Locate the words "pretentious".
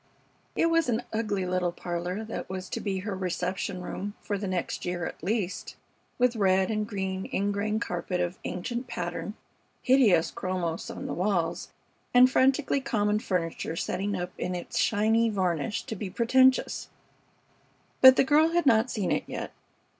16.09-16.89